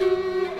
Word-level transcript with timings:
Mm-hmm. 0.00 0.53